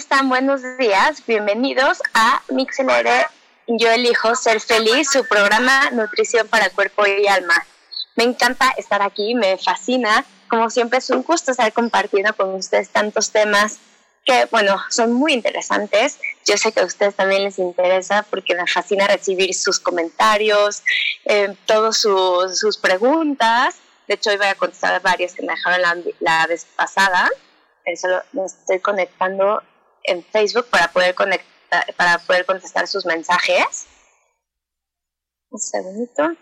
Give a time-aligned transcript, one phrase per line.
[0.00, 0.30] Están?
[0.30, 1.22] Buenos días.
[1.26, 3.26] Bienvenidos a MixLR
[3.66, 7.66] Yo elijo ser feliz, su programa Nutrición para Cuerpo y Alma.
[8.16, 10.24] Me encanta estar aquí, me fascina.
[10.48, 13.78] Como siempre es un gusto estar compartiendo con ustedes tantos temas
[14.24, 16.18] que, bueno, son muy interesantes.
[16.46, 20.82] Yo sé que a ustedes también les interesa porque me fascina recibir sus comentarios,
[21.26, 23.74] eh, todas sus, preguntas.
[24.08, 27.28] De hecho, hoy voy a contestar varias que me dejaron la, la vez pasada.
[27.84, 29.62] Eso me estoy conectando
[30.04, 33.86] en Facebook para poder conectar, para poder contestar sus mensajes.
[35.50, 36.36] Un segundito.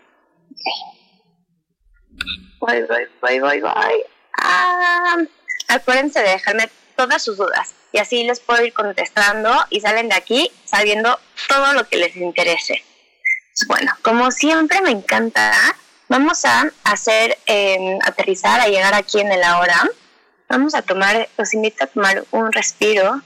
[2.59, 4.03] Voy, voy, voy, voy, voy.
[4.37, 5.17] Ah,
[5.67, 10.15] acuérdense de dejarme todas sus dudas y así les puedo ir contestando y salen de
[10.15, 12.83] aquí sabiendo todo lo que les interese.
[13.53, 15.53] Pues bueno, como siempre me encanta,
[16.07, 19.89] vamos a hacer em, aterrizar, a llegar aquí en el ahora.
[20.47, 23.21] Vamos a tomar, los invito a tomar un respiro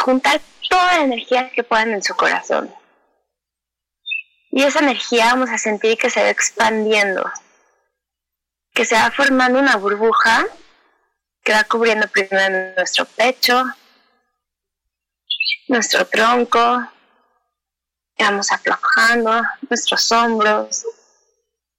[0.00, 2.74] juntar toda la energía que puedan en su corazón.
[4.50, 7.30] Y esa energía vamos a sentir que se va expandiendo,
[8.74, 10.46] que se va formando una burbuja
[11.42, 13.64] que va cubriendo primero nuestro pecho,
[15.68, 16.86] nuestro tronco,
[18.16, 20.84] y vamos aflojando nuestros hombros,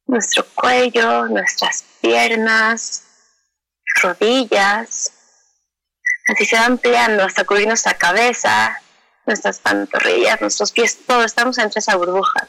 [0.08, 3.04] nuestro cuello, nuestras piernas,
[4.02, 5.21] rodillas,
[6.28, 8.82] Así se va ampliando hasta cubrir nuestra cabeza,
[9.26, 12.48] nuestras pantorrillas, nuestros pies, todo, estamos entre esa burbuja.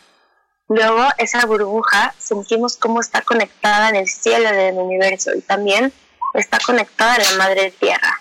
[0.69, 5.93] Luego esa burbuja sentimos cómo está conectada en el cielo del universo y también
[6.35, 8.21] está conectada a la madre tierra.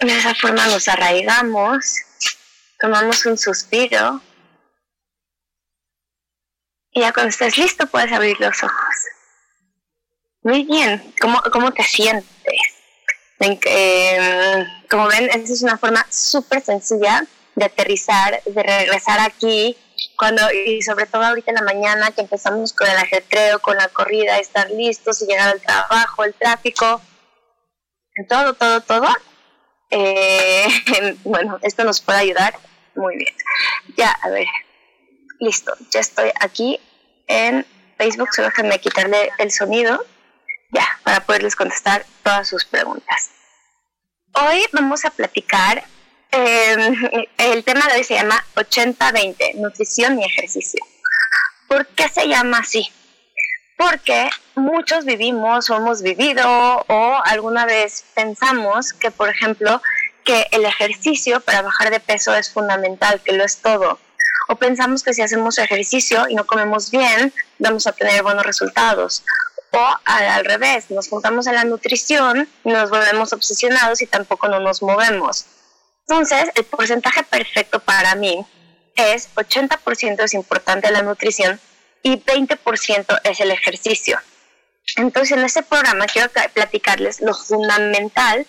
[0.00, 1.96] De esa forma nos arraigamos,
[2.78, 4.20] tomamos un suspiro
[6.90, 8.94] y ya cuando estés listo puedes abrir los ojos.
[10.42, 12.24] Muy bien, ¿cómo, cómo te sientes?
[13.40, 19.76] Eh, como ven, esa es una forma súper sencilla de aterrizar, de regresar aquí,
[20.16, 23.88] cuando y sobre todo ahorita en la mañana que empezamos con el ajetreo, con la
[23.88, 27.02] corrida, estar listos y llegar al trabajo, el tráfico,
[28.26, 29.08] todo, todo, todo.
[29.90, 30.66] Eh,
[31.24, 32.58] bueno, esto nos puede ayudar
[32.94, 33.34] muy bien.
[33.98, 34.46] Ya, a ver,
[35.38, 36.80] listo, ya estoy aquí
[37.26, 37.66] en
[37.98, 40.02] Facebook, solo déjenme quitarle el sonido
[40.70, 43.30] ya, para poderles contestar todas sus preguntas.
[44.32, 45.82] Hoy vamos a platicar,
[46.30, 46.94] em,
[47.38, 50.84] el tema de hoy se llama 80-20, nutrición y ejercicio.
[51.68, 52.88] ¿Por qué se llama así?
[53.76, 59.82] Porque muchos vivimos o hemos vivido o alguna vez pensamos que, por ejemplo,
[60.24, 63.98] que el ejercicio para bajar de peso es fundamental, que lo es todo.
[64.48, 69.24] O pensamos que si hacemos ejercicio y no comemos bien, vamos a tener buenos resultados
[69.72, 74.82] o al, revés, nos juntamos en la nutrición nos volvemos obsesionados y tampoco no nos
[74.82, 75.46] movemos.
[76.08, 78.44] Entonces, el porcentaje perfecto para mí
[78.96, 81.60] es 80% es importante la nutrición
[82.02, 84.18] y 20% es el ejercicio.
[84.96, 88.46] Entonces, en este programa quiero platicarles lo fundamental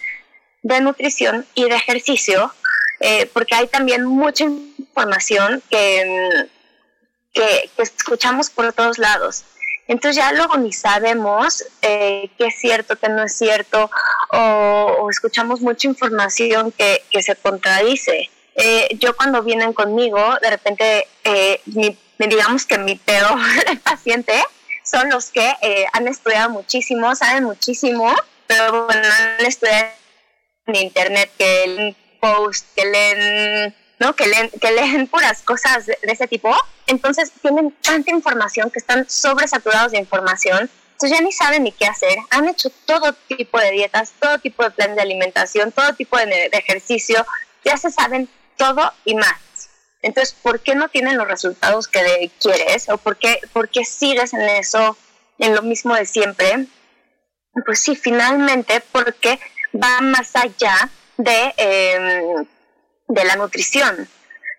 [0.64, 2.52] de nutrición y de ejercicio,
[3.00, 6.48] eh, porque hay también mucha información que,
[7.34, 9.44] que, que escuchamos por todos lados.
[9.92, 13.92] Entonces ya luego ni sabemos eh, qué es cierto, qué no es cierto,
[14.32, 18.30] o, escuchamos mucha información que, se contradice.
[18.56, 21.62] Eh, yo cuando vienen conmigo, de repente, eh,
[22.18, 23.38] digamos que mi peor
[23.84, 24.34] paciente
[24.82, 28.16] son los que eh, han estudiado muchísimo, saben muchísimo,
[28.48, 29.04] pero bueno,
[29.40, 29.90] han estudiado
[30.68, 34.16] en internet, que leen post, que leen, ¿no?
[34.16, 36.56] Que leen, que leen puras cosas de, ese tipo.
[36.92, 40.70] Entonces tienen tanta información que están sobresaturados de información.
[40.92, 42.18] Entonces ya ni saben ni qué hacer.
[42.30, 46.26] Han hecho todo tipo de dietas, todo tipo de planes de alimentación, todo tipo de,
[46.26, 47.26] de ejercicio.
[47.64, 49.40] Ya se saben todo y más.
[50.02, 52.90] Entonces, ¿por qué no tienen los resultados que quieres?
[52.90, 54.98] ¿O por qué, por qué sigues en eso,
[55.38, 56.68] en lo mismo de siempre?
[57.66, 59.40] Pues sí, finalmente, porque
[59.74, 62.46] va más allá de, em,
[63.08, 64.08] de la nutrición.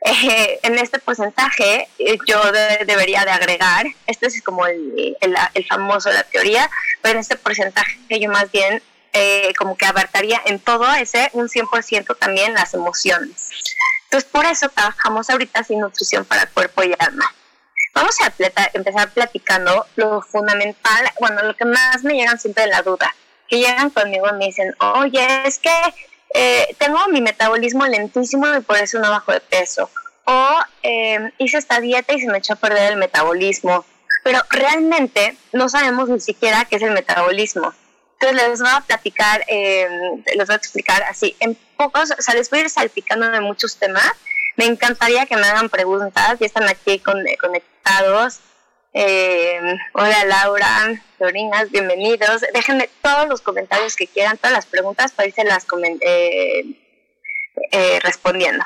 [0.04, 2.40] Eh, en este porcentaje eh, yo
[2.84, 6.68] debería de agregar, este es como el, el, el, famoso, la teoría,
[7.00, 8.82] pero en este porcentaje yo más bien
[9.12, 13.50] eh, como que abarcaría en todo ese un 100% también las emociones.
[14.04, 17.32] Entonces, por eso trabajamos ahorita sin nutrición para cuerpo y alma.
[17.94, 18.32] Vamos a
[18.72, 23.14] empezar platicando lo fundamental, bueno, lo que más me llegan siempre de la duda,
[23.48, 25.70] que llegan conmigo y me dicen, oye, es que
[26.34, 29.90] eh, tengo mi metabolismo lentísimo y por eso no bajo de peso.
[30.24, 33.84] O eh, hice esta dieta y se me echó a perder el metabolismo.
[34.22, 37.72] Pero realmente no sabemos ni siquiera qué es el metabolismo.
[38.20, 39.88] Entonces les voy a platicar, eh,
[40.36, 43.40] les voy a explicar así, en pocos, o sea, les voy a ir salpicando de
[43.40, 44.12] muchos temas.
[44.56, 48.38] Me encantaría que me hagan preguntas, ya están aquí con, eh, conectados.
[48.94, 49.58] Eh,
[49.94, 52.42] hola Laura, Dorinas, bienvenidos.
[52.52, 55.66] Déjenme todos los comentarios que quieran, todas las preguntas para irse las
[56.02, 56.64] eh,
[57.70, 58.62] eh, respondiendo.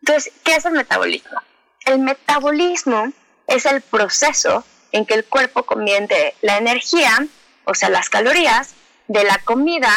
[0.00, 1.38] Entonces, ¿qué es el metabolismo?
[1.84, 3.12] El metabolismo
[3.46, 7.26] es el proceso en que el cuerpo convierte la energía,
[7.64, 8.74] o sea, las calorías,
[9.06, 9.92] de la comida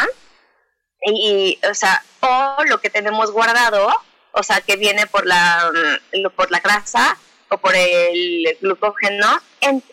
[1.06, 3.90] y, o sea, o lo que tenemos guardado,
[4.34, 5.72] o sea, que viene por la,
[6.14, 7.18] mm, por la grasa
[7.52, 9.84] o por el glucógeno, en,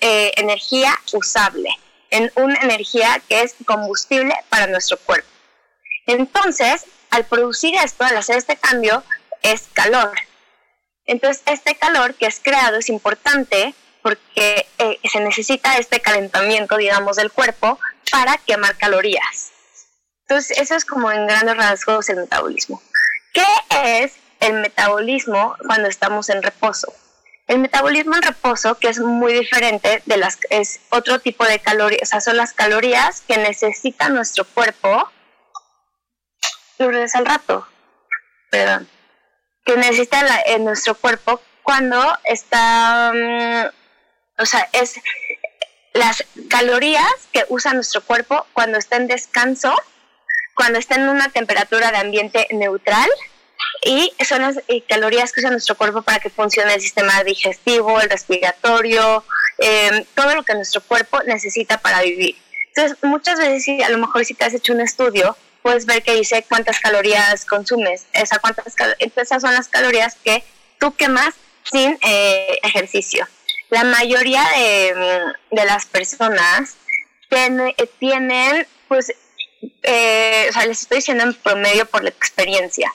[0.00, 1.70] eh, energía usable,
[2.10, 5.28] en una energía que es combustible para nuestro cuerpo.
[6.06, 9.04] Entonces, al producir esto, al hacer este cambio,
[9.42, 10.12] es calor.
[11.04, 17.16] Entonces, este calor que es creado es importante porque eh, se necesita este calentamiento, digamos,
[17.16, 17.78] del cuerpo
[18.10, 19.50] para quemar calorías.
[20.22, 22.82] Entonces, eso es como en grandes rasgos el metabolismo.
[23.34, 23.44] ¿Qué
[24.02, 26.92] es el metabolismo cuando estamos en reposo?
[27.46, 32.02] El metabolismo en reposo, que es muy diferente de las, es otro tipo de calorías,
[32.02, 35.10] o sea, son las calorías que necesita nuestro cuerpo.
[36.78, 37.66] Lourdes al rato,
[38.50, 38.86] perdón,
[39.64, 45.00] que necesita en nuestro cuerpo cuando está, mm, o sea, es
[45.94, 49.74] las calorías que usa nuestro cuerpo cuando está en descanso,
[50.54, 53.08] cuando está en una temperatura de ambiente neutral
[53.84, 58.00] y son las eh, calorías que usa nuestro cuerpo para que funcione el sistema digestivo,
[58.00, 59.24] el respiratorio,
[59.58, 62.36] em, todo lo que nuestro cuerpo necesita para vivir.
[62.74, 66.14] Entonces, muchas veces, a lo mejor si te has hecho un estudio, puedes ver que
[66.14, 68.06] dice cuántas calorías consumes.
[68.12, 68.74] Esa, cuántas
[69.16, 70.44] esas son las calorías que
[70.78, 71.34] tú quemas
[71.64, 73.26] sin eh, ejercicio
[73.70, 76.76] la mayoría de, de las personas
[77.98, 79.12] tienen, pues,
[79.82, 82.92] eh, o sea, les estoy diciendo en promedio por la experiencia,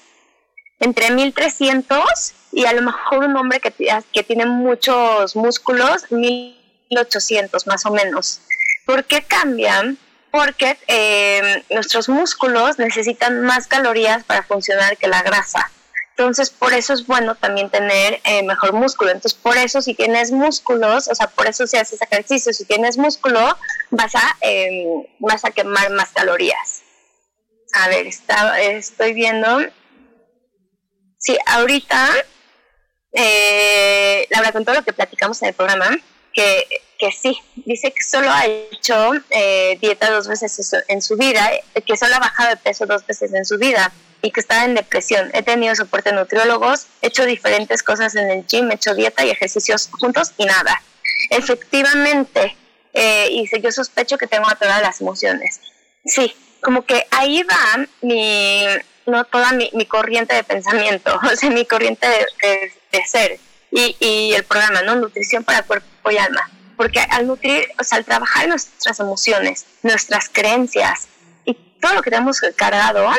[0.83, 7.91] entre 1300 y a lo mejor un hombre que, tiene muchos músculos, 1800 más o
[7.91, 8.41] menos.
[8.85, 9.97] ¿Por qué cambian?
[10.29, 15.71] Porque eh, nuestros músculos necesitan más calorías para funcionar que la grasa.
[16.17, 19.11] Entonces, por eso es bueno también tener eh, mejor músculo.
[19.11, 22.97] Entonces, por eso si tienes músculos, o sea, por eso si haces ejercicio, si tienes
[22.97, 23.57] músculo,
[23.89, 26.81] vas a, em, vas a quemar más calorías.
[27.73, 29.61] A ver, está, estoy viendo.
[31.23, 32.09] Sí, ahorita,
[33.13, 35.97] eh, Laura, con todo lo que platicamos en el programa,
[36.33, 36.67] que,
[36.99, 41.49] que sí, dice que solo ha hecho eh, dieta dos veces en su vida,
[41.85, 44.75] que solo ha bajado de peso dos veces en su vida y que estaba en
[44.75, 45.29] depresión.
[45.33, 49.23] He tenido soporte de nutriólogos, he hecho diferentes cosas en el gym, he hecho dieta
[49.23, 50.81] y ejercicios juntos y nada.
[51.29, 52.57] Efectivamente,
[52.91, 55.61] eh, y yo sospecho que tengo todas las emociones.
[56.05, 58.67] Sí, como que ahí va mi,
[59.05, 63.39] no toda mi, corriente de pensamiento, o sea, mi corriente de, ser
[63.71, 64.95] y, y, el programa, ¿no?
[64.95, 66.49] Nutrición para cuerpo y alma.
[66.77, 71.07] Porque al nutrir, o sea, al trabajar nuestras emociones, nuestras creencias
[71.45, 73.09] y todo lo que tenemos cargado,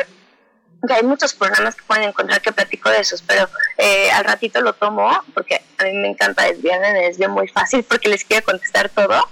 [0.93, 4.73] hay muchos programas que pueden encontrar que platico de esos, pero eh, al ratito lo
[4.73, 8.89] tomo porque a mí me encanta desviarme, me desvío muy fácil porque les quiero contestar
[8.89, 9.27] todo,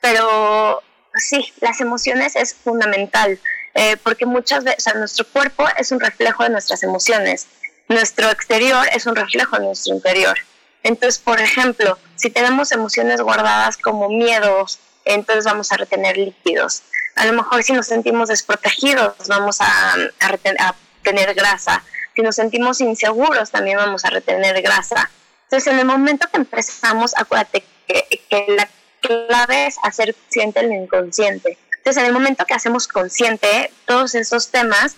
[0.00, 0.82] pero
[1.14, 3.38] sí, las emociones es fundamental
[3.74, 7.46] eh, porque muchas veces, nuestro cuerpo es un reflejo de nuestras emociones,
[7.88, 10.36] nuestro exterior es un reflejo de nuestro interior.
[10.82, 16.82] Entonces, por ejemplo, si tenemos emociones guardadas como miedos, entonces vamos a retener líquidos.
[17.16, 21.82] A lo mejor si nos sentimos desprotegidos, vamos a, a, tener grasa.
[22.14, 25.10] Si nos sentimos inseguros, también vamos a retener grasa.
[25.44, 28.68] Entonces, en el momento que empezamos, acuérdate que, que la
[29.00, 31.58] clave es hacer consciente el inconsciente.
[31.88, 34.94] Entonces, en el momento que hacemos consciente todos esos temas,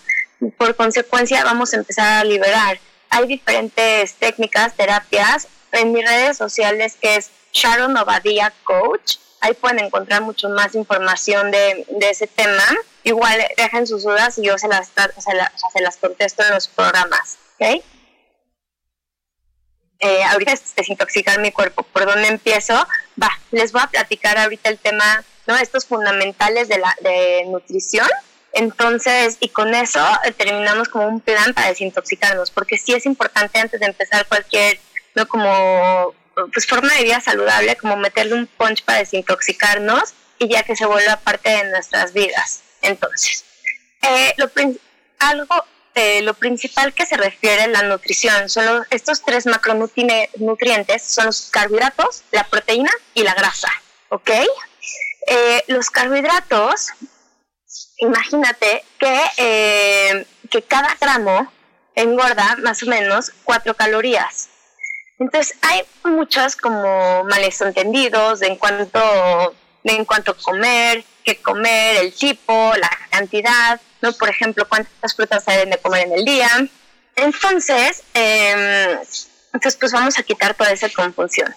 [0.57, 2.81] por consecuencia vamos a empezar a liberar.
[3.09, 5.47] Hay diferentes técnicas, terapias.
[5.71, 11.49] En mis redes sociales, que es Sharon Obadia Coach, ahí pueden encontrar mucho más información
[11.49, 12.65] de, de ese tema.
[13.03, 16.67] Igual dejen sus dudas y yo se las, se las, se las contesto en los
[16.67, 17.37] programas.
[17.55, 17.81] ¿okay?
[20.01, 21.83] Eh, ahorita es desintoxicar mi cuerpo.
[21.83, 22.73] ¿Por dónde empiezo?
[23.21, 25.57] Va, les voy a platicar ahorita el tema, ¿no?
[25.57, 28.07] Estos fundamentales de, la, de nutrición.
[28.53, 33.59] Entonces, y con eso eh, terminamos como un plan para desintoxicarnos, porque sí es importante
[33.59, 34.79] antes de empezar cualquier,
[35.15, 35.27] ¿no?
[35.27, 36.13] Como,
[36.53, 40.85] pues forma de vida saludable, como meterle un punch para desintoxicarnos y ya que se
[40.85, 42.61] vuelva parte de nuestras vidas.
[42.81, 43.45] Entonces,
[44.01, 44.49] eh, lo,
[45.19, 51.25] algo eh, lo principal que se refiere a la nutrición son estos tres macronutrientes, son
[51.25, 53.69] los carbohidratos, la proteína y la grasa,
[54.09, 54.31] ¿ok?
[55.27, 56.89] Eh, los carbohidratos,
[57.97, 61.51] imagínate que, eh, que cada gramo
[61.95, 64.49] engorda más o menos 4 calorías.
[65.19, 72.73] Entonces hay muchos como males entendidos en cuanto, en cuanto comer, qué comer, el tipo,
[72.75, 74.13] la cantidad, ¿no?
[74.13, 76.49] Por ejemplo, cuántas frutas deben de comer en el día.
[77.15, 78.97] Entonces, eh,
[79.53, 81.53] entonces, pues vamos a quitar toda esa confusión.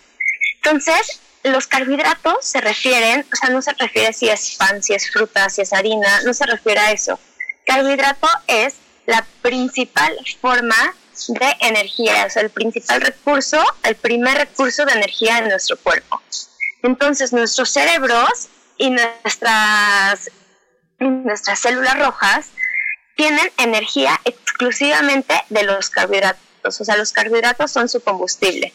[0.57, 5.11] Entonces, los carbohidratos se refieren, o sea, no se refiere si es pan, si es
[5.11, 7.19] fruta, si es harina, no se refiere a eso.
[7.67, 8.75] Carbohidrato es
[9.07, 10.95] la principal forma
[11.29, 16.21] de energía, o sea, el principal recurso, el primer recurso de energía en nuestro cuerpo.
[16.83, 18.49] Entonces, nuestros cerebros
[18.79, 20.31] y nuestras,
[20.99, 22.47] nuestras células rojas
[23.17, 28.73] tienen energía exclusivamente de los carbohidratos, o sea, los carbohidratos son su combustible.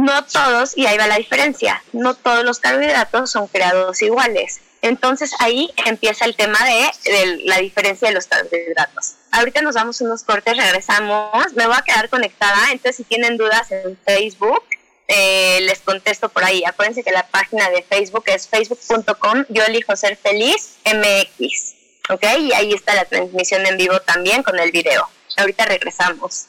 [0.00, 4.62] No todos, y ahí va la diferencia, no todos los carbohidratos son creados iguales.
[4.80, 9.16] Entonces ahí empieza el tema de, la diferencia de los carbohidratos.
[9.30, 11.52] Ahorita nos vamos unos cortes, regresamos.
[11.52, 14.64] Me voy a quedar conectada, entonces si tienen dudas en Facebook,
[15.06, 16.62] eh, les contesto por ahí.
[16.64, 21.74] Acuérdense que la página de Facebook es facebook.com, yo elijo ser feliz MX.
[22.08, 22.24] ¿Ok?
[22.38, 25.06] Y ahí está la transmisión en vivo también con el video.
[25.36, 26.46] Ahorita regresamos.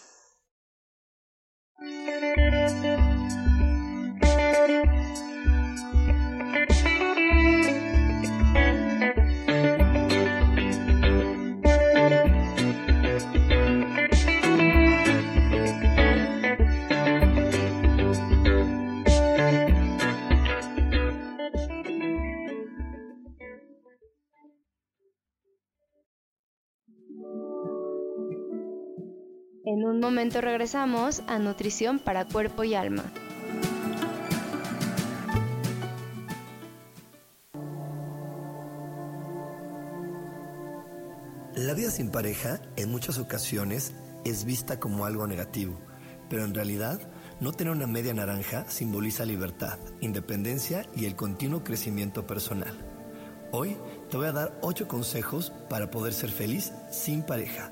[29.74, 33.06] En un momento regresamos a Nutrición para Cuerpo y Alma.
[41.56, 43.94] La vida sin pareja en muchas ocasiones
[44.26, 45.80] es vista como algo negativo,
[46.30, 47.00] pero en realidad
[47.40, 52.78] no tener una media naranja simboliza libertad, independencia y el continuo crecimiento personal.
[53.54, 53.78] Hoy
[54.10, 57.72] te voy a dar 8 consejos para poder ser feliz sin pareja.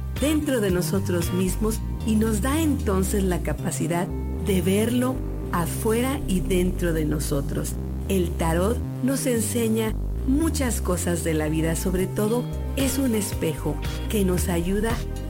[0.21, 4.07] dentro de nosotros mismos y nos da entonces la capacidad
[4.45, 5.15] de verlo
[5.51, 7.73] afuera y dentro de nosotros.
[8.07, 9.93] El tarot nos enseña
[10.27, 12.43] muchas cosas de la vida, sobre todo
[12.75, 13.75] es un espejo
[14.09, 14.91] que nos ayuda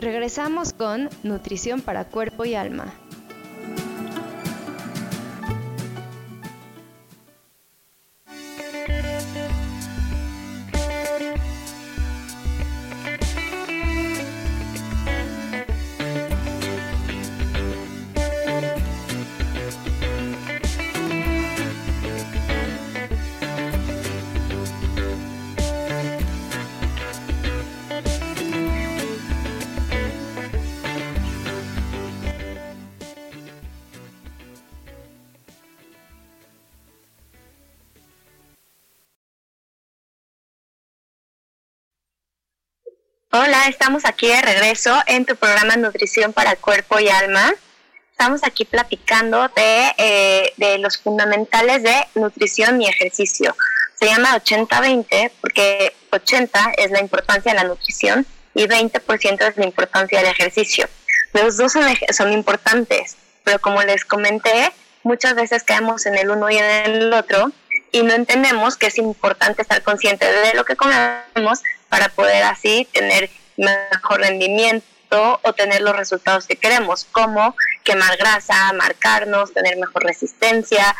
[0.00, 2.94] Regresamos con Nutrición para Cuerpo y Alma.
[43.40, 47.54] Hola, estamos aquí de regreso en tu programa Nutrición para Cuerpo y Alma.
[48.10, 53.54] Estamos aquí platicando de, eh, de los fundamentales de nutrición y ejercicio.
[53.96, 59.64] Se llama 80-20 porque 80 es la importancia de la nutrición y 20% es la
[59.66, 60.88] importancia del ejercicio.
[61.32, 64.72] Los dos son, son importantes, pero como les comenté,
[65.04, 67.52] muchas veces caemos en el uno y en el otro
[67.92, 72.86] y no entendemos que es importante estar consciente de lo que comemos para poder así
[72.92, 74.84] tener mejor rendimiento
[75.42, 80.94] o tener los resultados que queremos, como quemar grasa, marcarnos, tener mejor resistencia,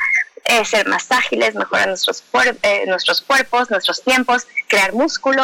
[0.45, 2.25] eh, ser más ágiles, mejorar nuestros,
[2.63, 5.43] eh, nuestros cuerpos, nuestros tiempos, crear músculo.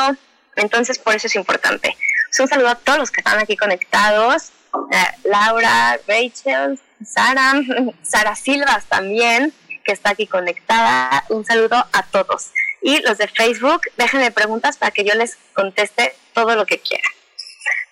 [0.57, 1.97] Entonces, por eso es importante.
[2.41, 4.51] un saludo a todos los que están aquí conectados.
[4.91, 7.53] Eh, Laura, Rachel, Sara,
[8.03, 9.53] Sara Silvas también,
[9.85, 11.25] que está aquí conectada.
[11.29, 12.51] Un saludo a todos.
[12.87, 17.11] Y los de Facebook, déjenme preguntas para que yo les conteste todo lo que quieran.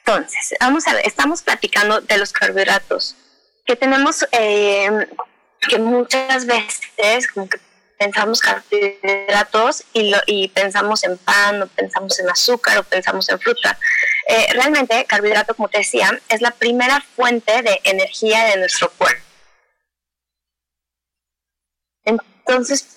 [0.05, 3.17] Entonces, vamos a ver, estamos platicando de los carbohidratos,
[3.65, 4.91] que tenemos, eh,
[5.67, 7.59] que muchas veces como que
[7.99, 13.41] pensamos carbohidratos y, lo, y pensamos en pan, o pensamos en azúcar, o pensamos en
[13.41, 13.79] fruta.
[14.29, 19.25] Eh, realmente, carbohidrato, como te decía, es la primera fuente de energía de nuestro cuerpo.
[22.05, 22.42] Entonces,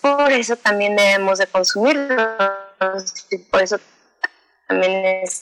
[0.02, 2.64] por eso también debemos de consumirlos
[3.52, 3.80] por eso
[4.68, 5.42] también es...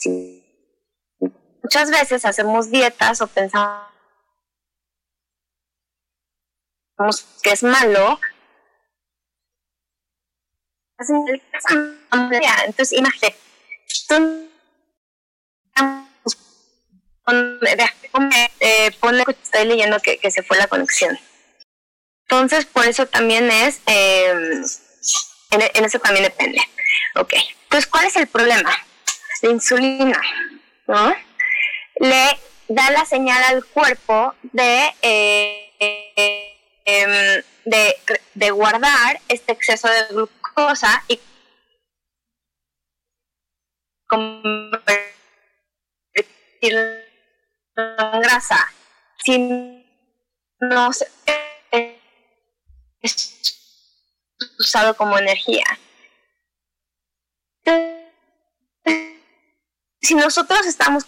[1.62, 3.88] Muchas veces hacemos dietas o pensamos
[7.42, 8.20] que es malo.
[12.66, 13.36] Entonces, imagínate,
[18.60, 21.18] eh, ponle que estoy leyendo que se fue la conexión.
[22.28, 24.64] Entonces, por eso también es, em,
[25.50, 26.60] en, eso también depende.
[27.16, 27.34] Ok,
[27.64, 28.74] entonces, ¿cuál es el problema?
[29.42, 30.20] La insulina,
[30.86, 31.14] ¿no?
[32.00, 35.72] Le da la señal al cuerpo de, eh,
[36.86, 37.96] em, de,
[38.34, 41.20] de guardar este exceso de glucosa y
[44.06, 45.14] convertirlo
[47.76, 48.72] en grasa.
[49.24, 49.38] Si
[50.60, 51.06] no se
[53.04, 53.34] es
[54.58, 55.64] usado como energía.
[60.00, 61.04] Si nosotros estamos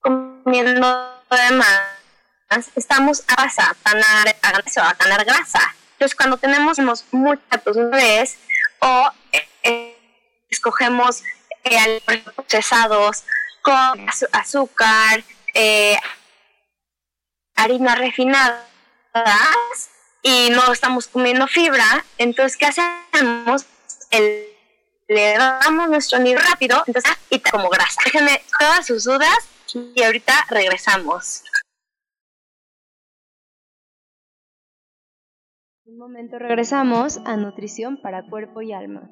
[0.00, 4.36] comiendo de más, estamos a grasa, a ganar,
[4.98, 5.74] ganar grasa.
[5.92, 6.78] Entonces, cuando tenemos
[7.10, 8.38] muchos bebés
[8.80, 9.10] o
[9.62, 9.96] eh,
[10.48, 11.22] escogemos
[11.64, 12.02] eh,
[12.36, 13.24] procesados,
[13.62, 15.22] con azúcar,
[15.54, 15.96] eh,
[17.54, 18.66] harinas refinadas
[20.22, 23.66] y no estamos comiendo fibra, entonces ¿qué hacemos?
[24.10, 24.46] El,
[25.08, 28.00] le damos nuestro nivel rápido, entonces y como grasa.
[28.04, 31.42] Déjenme todas sus dudas y ahorita regresamos.
[35.84, 39.10] Un momento regresamos a Nutrición para Cuerpo y Alma.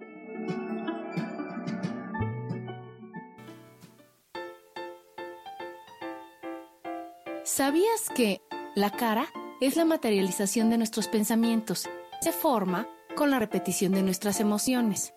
[7.45, 8.41] ¿Sabías que
[8.75, 9.27] la cara
[9.61, 11.87] es la materialización de nuestros pensamientos?
[12.23, 15.13] Se forma con la repetición de nuestras emociones.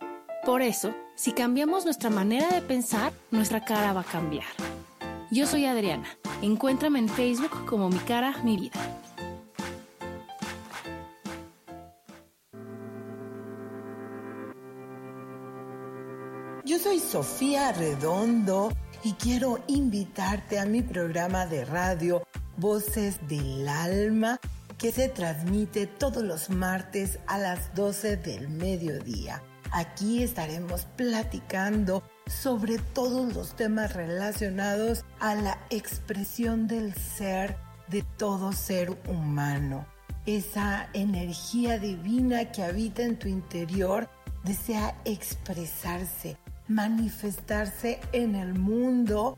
[0.45, 4.45] Por eso, si cambiamos nuestra manera de pensar, nuestra cara va a cambiar.
[5.31, 6.07] Yo soy Adriana.
[6.41, 8.79] Encuéntrame en Facebook como mi cara, mi vida.
[16.65, 22.23] Yo soy Sofía Redondo y quiero invitarte a mi programa de radio
[22.57, 24.39] Voces del Alma
[24.77, 29.41] que se transmite todos los martes a las 12 del mediodía.
[29.71, 37.55] Aquí estaremos platicando sobre todos los temas relacionados a la expresión del ser
[37.87, 39.85] de todo ser humano.
[40.25, 44.09] Esa energía divina que habita en tu interior
[44.43, 46.37] desea expresarse,
[46.67, 49.37] manifestarse en el mundo.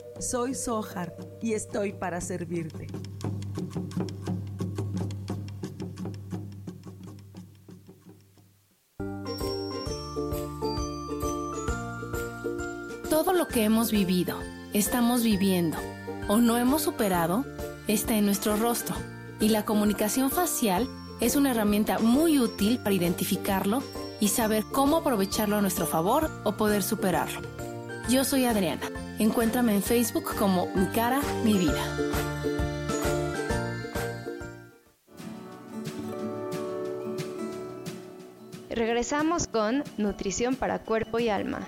[0.21, 2.87] soy Sohar y estoy para servirte.
[13.09, 14.37] Todo lo que hemos vivido,
[14.73, 15.77] estamos viviendo
[16.27, 17.45] o no hemos superado
[17.87, 18.95] está en nuestro rostro
[19.39, 20.87] y la comunicación facial
[21.19, 23.83] es una herramienta muy útil para identificarlo
[24.19, 27.41] y saber cómo aprovecharlo a nuestro favor o poder superarlo.
[28.07, 31.83] Yo soy Adriana Encuéntrame en Facebook como Mi Cara, Mi Vida.
[38.69, 41.67] Regresamos con Nutrición para Cuerpo y Alma.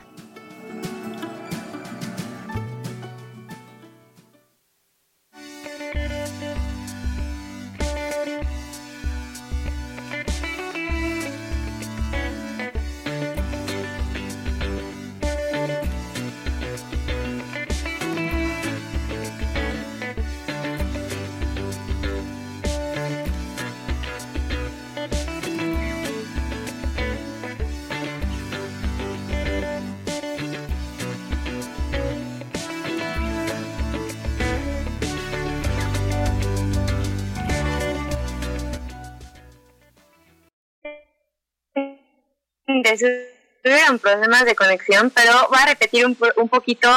[43.64, 46.90] Tuvieron problemas de conexión, pero voy a repetir un, un poquito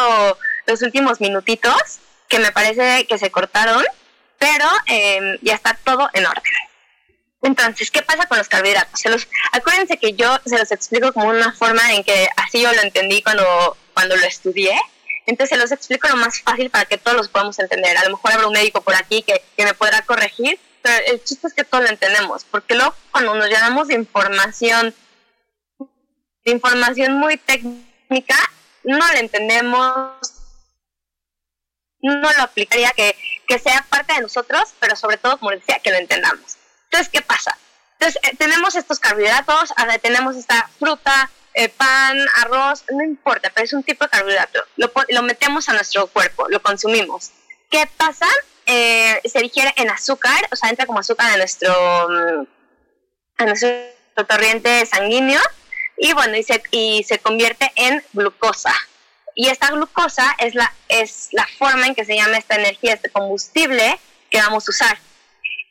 [0.66, 3.84] los últimos minutitos que me parece que se cortaron,
[4.38, 6.42] pero eh, ya está todo en orden.
[7.42, 9.00] Entonces, ¿qué pasa con los carbohidratos?
[9.00, 12.72] Se los, acuérdense que yo se los explico como una forma en que así yo
[12.72, 14.74] lo entendí cuando, cuando lo estudié.
[15.26, 17.96] Entonces se los explico lo más fácil para que todos los podamos entender.
[17.96, 21.22] A lo mejor habrá un médico por aquí que, que me podrá corregir, pero el
[21.22, 24.94] chiste es que todos lo entendemos, porque luego cuando nos llenamos de información
[26.50, 28.36] información muy técnica,
[28.84, 30.12] no la entendemos,
[32.00, 35.90] no lo aplicaría que, que sea parte de nosotros, pero sobre todo, como decía, que
[35.90, 36.56] lo entendamos.
[36.84, 37.56] Entonces, ¿qué pasa?
[37.98, 43.72] Entonces, eh, tenemos estos carbohidratos, tenemos esta fruta, eh, pan, arroz, no importa, pero es
[43.72, 44.62] un tipo de carbohidrato.
[44.76, 47.32] Lo, lo metemos a nuestro cuerpo, lo consumimos.
[47.70, 48.26] ¿Qué pasa?
[48.66, 51.72] Eh, se digiere en azúcar, o sea, entra como azúcar a nuestro,
[52.08, 52.46] mm,
[53.38, 55.40] a nuestro torrente sanguíneo
[55.96, 58.74] y bueno, y se, y se convierte en glucosa.
[59.34, 63.10] y esta glucosa es la, es la forma en que se llama esta energía, este
[63.10, 63.98] combustible
[64.30, 64.98] que vamos a usar.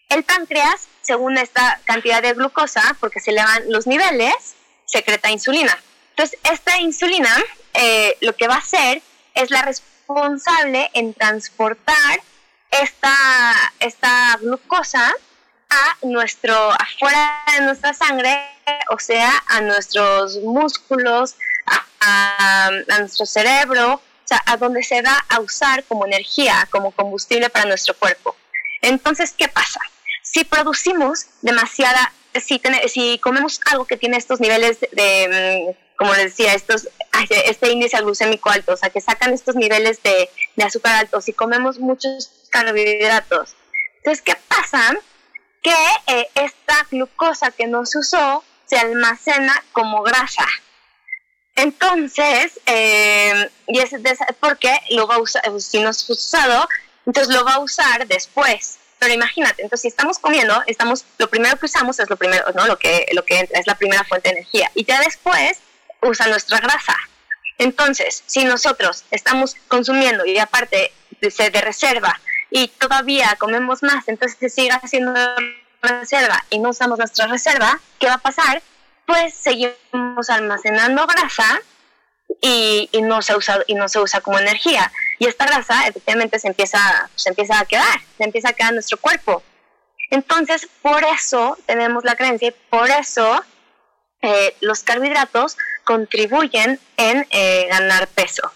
[0.09, 5.77] El páncreas, según esta cantidad de glucosa, porque se elevan los niveles, secreta insulina.
[6.11, 7.35] Entonces, esta insulina
[7.73, 9.01] eh, lo que va a hacer
[9.33, 12.21] es la responsable en transportar
[12.71, 15.13] esta, esta glucosa
[15.69, 18.47] a nuestro, afuera de nuestra sangre,
[18.89, 21.35] o sea, a nuestros músculos,
[22.01, 27.49] a, nuestro cerebro, o sea, a donde se va a usar como energía, como combustible
[27.49, 28.35] para nuestro cuerpo.
[28.81, 29.79] Entonces, ¿qué pasa?
[30.21, 36.25] Si producimos demasiada, si, si comemos algo que tiene estos niveles de, mm, como les
[36.25, 36.89] decía, estos,
[37.29, 41.33] este índice glucémico alto, o sea, que sacan estos niveles de, de azúcar alto, si
[41.33, 43.55] comemos muchos carbohidratos.
[43.97, 44.95] Entonces, ¿qué pasa?
[45.65, 45.73] Que
[46.13, 50.45] eh, esta glucosa que no se usó se almacena como grasa.
[51.55, 53.89] Entonces, eh, y es
[54.39, 56.69] porque lo va a usar, si no es usado,
[57.07, 58.77] entonces lo va a usar después.
[58.99, 62.67] Pero imagínate, entonces si estamos comiendo, estamos, lo primero que usamos es lo primero, ¿no?
[62.67, 64.69] Lo que, lo que entra, es la primera fuente de energía.
[64.75, 65.57] Y ya después
[66.03, 66.95] usa nuestra grasa.
[67.57, 70.93] Entonces, si nosotros estamos consumiendo y aparte
[71.31, 72.19] se de reserva
[72.55, 75.13] y todavía comemos más, entonces se sigue haciendo
[75.81, 78.63] reserva y no usamos nuestra reserva, ¿qué va a pasar?
[79.05, 81.59] Pues seguimos almacenando grasa
[82.39, 84.89] y, no se usa y no se usa como energía.
[85.19, 88.75] Y esta grasa efectivamente se empieza se empieza a quedar se empieza a quedar en
[88.75, 89.43] nuestro cuerpo.
[90.09, 93.43] Entonces por eso tenemos la creencia y por eso
[94.21, 98.49] eh, los carbohidratos contribuyen en eh, ganar peso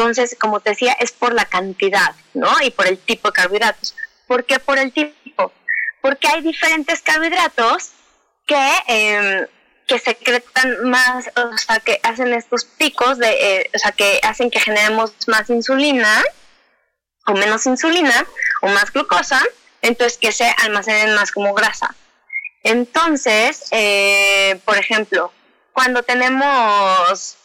[0.00, 3.94] entonces como te decía es por la cantidad no y por el tipo de carbohidratos
[4.26, 5.52] ¿por qué por el tipo?
[6.00, 7.90] porque hay diferentes carbohidratos
[8.46, 9.46] que em,
[9.90, 14.48] que secretan más, o sea, que hacen estos picos, de, eh, o sea, que hacen
[14.48, 16.22] que generemos más insulina
[17.26, 18.24] o menos insulina
[18.62, 19.42] o más glucosa,
[19.82, 21.92] entonces que se almacenen más como grasa.
[22.62, 25.32] Entonces, eh, por ejemplo,
[25.72, 27.36] cuando tenemos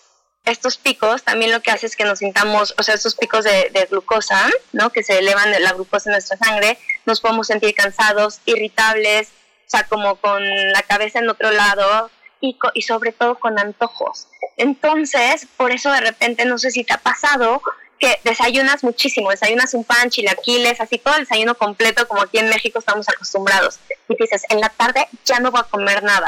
[0.46, 3.88] estos picos, también lo que hace es que nos sintamos, o sea, estos picos de,
[3.90, 4.92] glucosa, ¿no?
[4.92, 9.30] Que se elevan la glucosa en nuestra sangre, nos podemos sentir cansados, irritables,
[9.68, 12.10] o sea, como con la cabeza en otro lado,
[12.42, 14.28] y, sobre todo con antojos.
[14.58, 17.62] Entonces, por eso de repente, no sé si te ha pasado
[17.98, 22.50] que desayunas muchísimo, desayunas un pan, chilaquiles, así todo el desayuno completo como aquí en
[22.50, 23.80] México estamos acostumbrados.
[24.10, 26.28] Y dices, en la tarde ya no voy a comer nada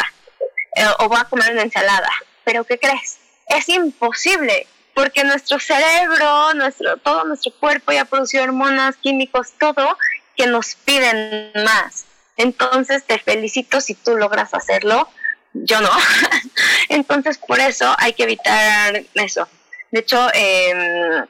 [0.75, 2.10] eh, o voy a comer una ensalada.
[2.45, 3.17] Pero ¿qué crees?
[3.49, 9.97] Es imposible porque nuestro cerebro, nuestro, todo nuestro cuerpo ya producido hormonas, químicos, todo
[10.36, 12.05] que nos piden más.
[12.36, 15.07] Entonces te felicito si tú logras hacerlo
[15.53, 15.89] yo no.
[16.89, 19.47] Entonces, por eso hay que evitar eso.
[19.91, 21.25] De hecho, eh,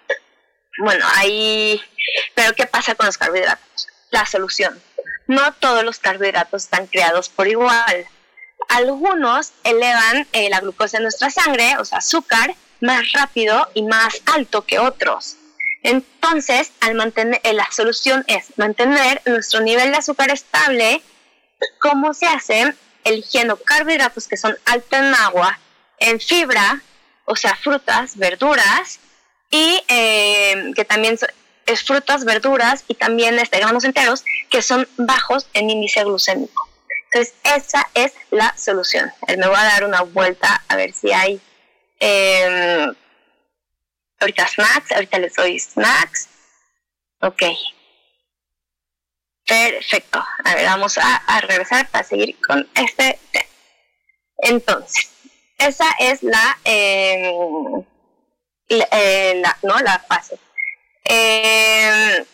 [0.80, 1.82] bueno, ahí,
[2.34, 3.88] pero ¿qué pasa con los carbohidratos?
[4.12, 4.82] La solución.
[5.28, 8.08] No todos los carbohidratos están creados por igual.
[8.68, 14.22] Algunos elevan eh, la glucosa en nuestra sangre, o sea, azúcar, más rápido y más
[14.26, 15.38] alto que otros.
[15.84, 21.02] Entonces, al mantener, eh, la solución es mantener nuestro nivel de azúcar estable.
[21.80, 22.76] ¿Cómo se hace?
[23.08, 25.60] eligiendo carbohidratos que son altos en agua,
[26.00, 26.82] en fibra,
[27.26, 29.00] o sea, frutas, verduras,
[29.50, 31.18] y eh, que también
[31.66, 36.67] es frutas, verduras y también este, granos enteros que son bajos en índice glucémico.
[37.18, 39.12] Entonces, esa es la solución.
[39.28, 41.42] Eh, me voy a dar una vuelta a ver si hay
[42.00, 42.94] em,
[44.20, 46.30] ahorita snacks, ahorita les doy snacks.
[47.22, 47.42] Ok,
[49.48, 50.24] Perfecto.
[50.44, 53.18] A ver, vamos a, regresar para seguir con este.
[54.38, 55.10] Entonces,
[55.58, 57.84] esa es la, em,
[58.70, 59.80] eh, la, ¿no?
[59.80, 60.38] la fase.
[61.04, 62.26] Em,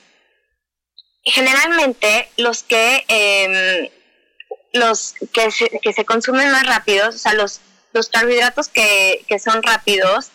[1.24, 3.06] generalmente los que
[4.74, 7.62] los que se, que se consumen más rápidos, o sea, los,
[7.94, 10.32] los carbohidratos que, que son rápidos,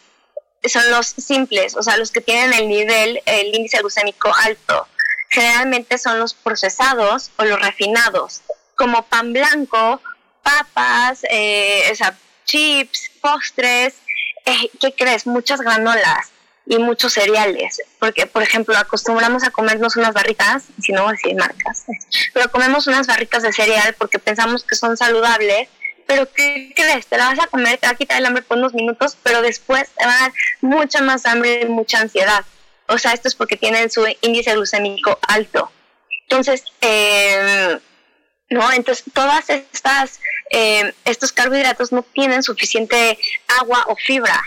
[0.65, 4.87] son los simples, o sea, los que tienen el nivel, el índice glucémico alto
[5.31, 8.41] generalmente son los procesados o los refinados,
[8.77, 10.01] como pan blanco,
[10.43, 11.93] papas, eh,
[12.45, 13.95] chips, postres,
[14.47, 15.27] eh, ¿qué crees?
[15.27, 16.31] Muchas granolas
[16.69, 21.13] y muchos cereales, porque por ejemplo acostumbramos a comernos unas barritas, si no voy a
[21.13, 21.85] decir marcas,
[22.35, 25.69] pero comemos unas barritas de cereal porque pensamos que son saludables,
[26.07, 27.07] pero ¿qué crees?
[27.07, 29.43] Te la vas a comer, te va a quitar el hambre por unos minutos, pero
[29.43, 32.45] después te va a dar mucha más hambre y mucha ansiedad
[32.89, 35.71] o sea, esto es porque tienen su índice glucémico alto.
[36.23, 37.79] Entonces, eh,
[38.49, 38.73] ¿no?
[38.73, 43.19] Entonces, todas estas, eh, estos carbohidratos no tienen suficiente
[43.61, 44.43] agua o fibra.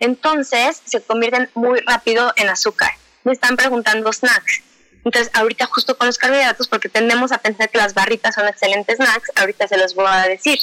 [0.00, 2.90] Entonces se convierten muy rápido en azúcar.
[3.24, 4.62] Me están preguntando snacks.
[5.04, 8.96] Entonces, ahorita justo con los carbohidratos, porque tendemos a pensar que las barritas son excelentes
[8.96, 10.58] snacks, ahorita se los voy a decir.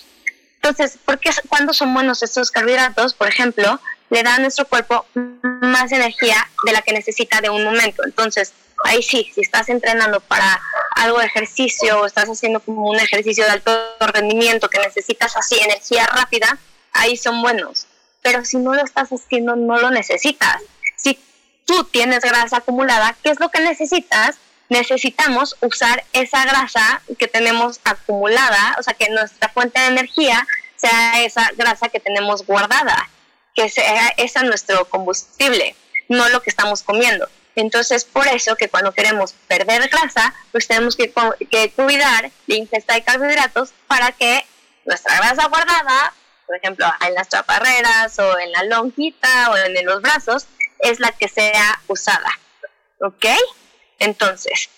[0.55, 3.13] Entonces, ¿por qué, cuando son buenos estos carbohidratos?
[3.13, 7.63] Por ejemplo, le da a nuestro cuerpo más energía de la que necesita de un
[7.63, 8.03] momento.
[8.03, 10.59] Entonces, ahí sí, si estás entrenando para
[10.95, 15.59] algo de ejercicio o estás haciendo como un ejercicio de alto rendimiento que necesitas así
[15.59, 16.57] energía rápida,
[16.93, 17.87] ahí son buenos.
[18.21, 20.61] Pero si no lo estás haciendo, no lo necesitas.
[20.95, 21.17] Si
[21.65, 24.37] tú tienes grasa acumulada, ¿qué es lo que necesitas?
[24.69, 31.21] Necesitamos usar esa grasa que tenemos acumulada, o sea, que nuestra fuente de energía sea
[31.23, 33.09] esa grasa que tenemos guardada,
[33.53, 35.75] que sea esa nuestro combustible,
[36.07, 37.27] no lo que estamos comiendo.
[37.55, 41.11] Entonces, por eso que cuando queremos perder grasa, pues tenemos que,
[41.75, 44.45] cuidar la ingesta de carbohidratos para que
[44.85, 46.13] nuestra grasa guardada,
[46.51, 50.47] por ejemplo, en las chaparreras o en la lonjita o en los brazos,
[50.79, 52.29] es la que sea usada.
[52.99, 53.25] ¿Ok?
[53.99, 54.69] Entonces,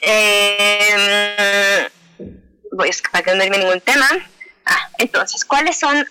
[0.00, 1.90] eh,
[2.72, 4.08] voy a para que no me ningún tema.
[4.64, 6.06] Ah, entonces, ¿cuáles son,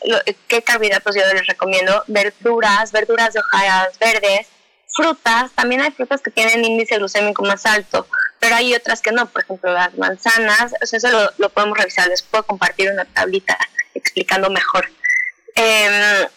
[0.47, 2.03] qué carbohidratos yo les recomiendo?
[2.05, 4.45] Verduras, verduras de hojas verdes,
[4.95, 8.05] frutas, también hay frutas que tienen índice glucémico más alto,
[8.39, 12.21] pero hay otras que no, por ejemplo las manzanas, eso lo, lo podemos revisar, les
[12.21, 13.57] puedo compartir una tablita
[13.97, 14.89] explicando mejor.
[15.55, 16.27] Em,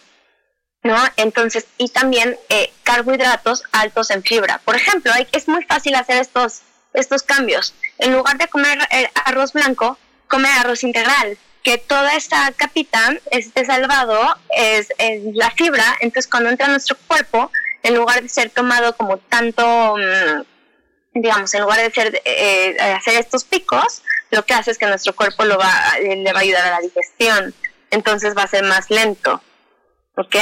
[0.83, 0.97] ¿no?
[1.17, 4.59] Entonces, y también eh, carbohidratos altos en fibra.
[4.65, 6.61] Por ejemplo, es muy fácil hacer estos,
[6.93, 7.73] estos cambios.
[7.99, 9.97] En lugar de comer eh, arroz blanco,
[10.27, 15.85] come arroz integral, que toda esta capita, este salvado, es, es, la fibra.
[15.99, 17.51] Entonces, cuando entra a nuestro cuerpo,
[17.83, 23.15] en lugar de ser tomado como tanto, mm, digamos, en lugar de ser, eh, hacer
[23.19, 26.65] estos picos, lo que hace es que nuestro cuerpo lo va, le va a ayudar
[26.65, 27.53] a la digestión.
[27.89, 29.41] Entonces va a ser más lento.
[30.15, 30.35] ¿Ok?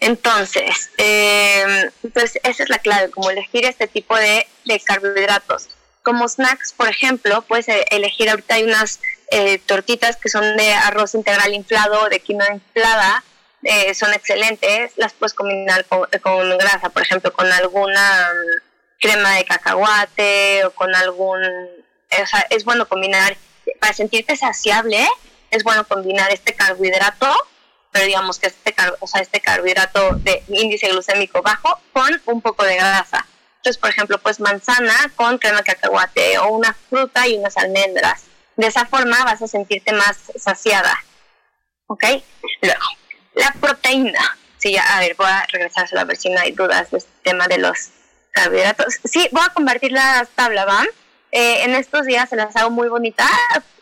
[0.00, 5.68] Entonces, eh, pues esa es la clave, como elegir este tipo de, de, carbohidratos.
[6.02, 9.00] Como snacks, por ejemplo, puedes e-, elegir, ahorita hay unas
[9.30, 13.24] eh, tortitas que son de arroz integral inflado, de quinoa inflada,
[13.64, 19.34] eh, son excelentes, las puedes combinar con, con, grasa, por ejemplo, con alguna mm, crema
[19.34, 21.40] de cacahuate o con algún...
[22.10, 23.36] O sea, es bueno combinar,
[23.80, 25.06] para sentirte saciable,
[25.50, 27.34] es bueno combinar este carbohidrato
[27.90, 32.64] pero digamos que este, o sea, este carbohidrato de índice glucémico bajo con un poco
[32.64, 33.26] de grasa.
[33.56, 38.24] Entonces, por ejemplo, pues manzana con crema de cacahuate o una fruta y unas almendras.
[38.56, 40.96] De esa forma vas a sentirte más saciada.
[41.86, 42.04] ¿Ok?
[42.62, 42.84] Luego,
[43.34, 44.38] la proteína.
[44.58, 47.48] Sí, a ver, voy a regresar a ver si no hay dudas de este tema
[47.48, 47.90] de los
[48.32, 48.94] carbohidratos.
[49.04, 50.84] Sí, voy a convertir la tabla, ¿va?
[51.30, 53.28] Eh, en estos días se las hago muy bonita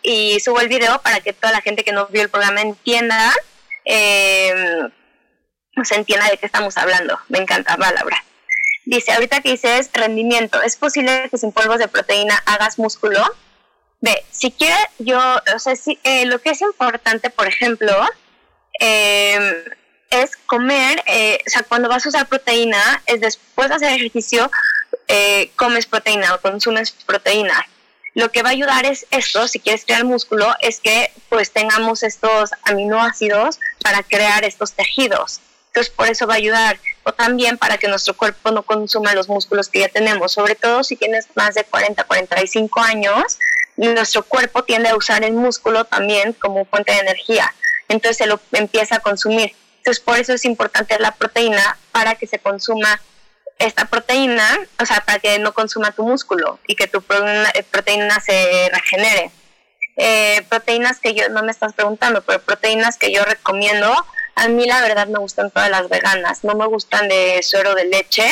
[0.03, 3.33] y subo el video para que toda la gente que no vio el programa entienda
[3.85, 4.53] eh,
[5.85, 7.19] se entienda de qué estamos hablando.
[7.29, 8.25] Me encanta, palabra.
[8.85, 13.23] Dice, ahorita que dices rendimiento, ¿es posible que sin polvos de proteína hagas músculo?
[14.01, 15.19] Ve, si quieres, yo,
[15.55, 17.93] o sea, si, eh, lo que es importante, por ejemplo,
[18.81, 19.65] eh,
[20.11, 21.03] es comer,
[21.47, 24.51] o sea, cuando vas a usar proteína, es después de hacer ejercicio,
[25.57, 27.67] comes proteína o consumes proteína
[28.17, 32.03] lo que va a ayudar es esto, si quieres crear músculo, es que pues tengamos
[32.03, 35.43] estos aminoácidos para crear estos tejidos.
[35.67, 36.81] Entonces por eso va a ayudar.
[37.03, 40.33] O también para que nuestro cuerpo no consuma los músculos que ya tenemos.
[40.33, 43.37] Sobre todo si tienes más de 40, 45 años,
[43.77, 47.55] nuestro cuerpo tiende a usar el músculo también como fuente de energía.
[47.89, 49.55] Entonces se lo empieza a consumir.
[49.77, 52.99] Entonces por eso es importante la proteína para que se consuma
[53.59, 58.69] esta proteína, o sea, para que no consuma tu músculo y que tu proteína, se
[58.73, 59.31] regenere.
[59.97, 63.95] Eh, proteínas que yo, no me estás preguntando, pero proteínas que yo recomiendo,
[64.35, 67.87] a mí la verdad me gustan todas las veganas, no me gustan de suero de
[67.87, 68.31] leche.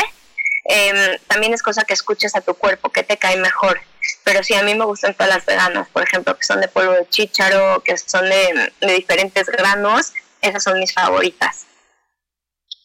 [0.66, 3.80] Em, también es cosa que escuches a tu cuerpo, que te cae mejor.
[4.24, 6.92] Pero sí, a mí me gustan todas las veganas, por ejemplo, que son de polvo
[6.92, 11.66] de chícharo, que son de, de diferentes granos, esas son mis favoritas.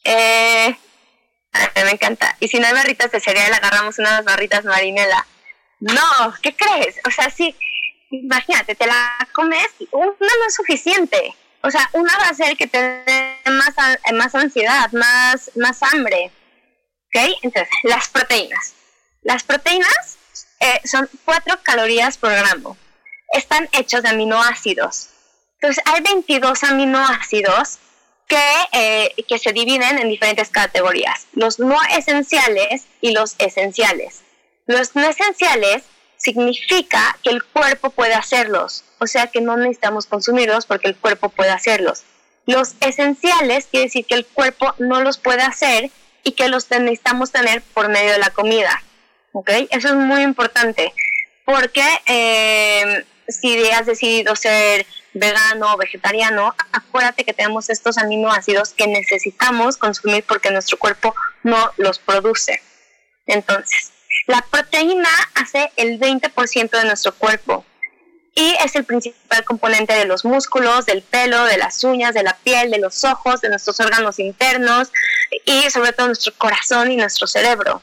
[0.06, 0.78] Eh,
[1.84, 2.36] me encanta.
[2.40, 5.26] Y si no hay barritas de cereal, agarramos unas barritas marinela.
[5.80, 6.98] No, ¿qué crees?
[7.06, 7.56] O sea, sí,
[8.12, 11.36] imagínate, te la comes una no es suficiente.
[11.62, 13.74] O sea, una va a hacer que te dé más,
[14.14, 16.32] más ansiedad, más, más hambre.
[17.08, 17.38] ¿Ok?
[17.42, 18.76] Entonces, las proteínas.
[19.24, 20.18] Las proteínas
[20.60, 22.78] eh, son cuatro calorías por gramo.
[23.34, 25.10] Están hechos de aminoácidos.
[25.56, 27.80] Entonces, hay 22 aminoácidos
[28.30, 28.38] que,
[28.72, 34.22] eh, que se dividen en diferentes categorías, los no esenciales y los esenciales.
[34.68, 35.84] Los no esenciales
[36.16, 41.30] significa que el cuerpo puede hacerlos, o sea que no necesitamos consumirlos porque el cuerpo
[41.30, 42.04] puede hacerlos.
[42.46, 45.92] Los esenciales quiere decir que el cuerpo no los puede hacer
[46.24, 48.84] y que los necesitamos tener por medio de la comida.
[49.32, 49.50] ¿Ok?
[49.70, 50.94] Eso es muy importante
[51.46, 58.88] porque eh, si has decidido ser vegano o vegetariano, acuérdate que tenemos estos aminoácidos que
[58.88, 62.62] necesitamos consumir porque nuestro cuerpo no los produce.
[63.26, 63.92] Entonces,
[64.28, 67.66] la proteína hace el 20% de nuestro cuerpo
[68.36, 72.38] y es el principal componente de los músculos, del pelo, de las uñas, de la
[72.38, 74.92] piel, de los ojos, de nuestros órganos internos
[75.46, 77.82] y sobre todo nuestro corazón y nuestro cerebro.